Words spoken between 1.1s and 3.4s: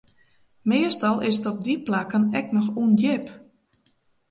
is it op dy plakken ek noch ûndjip.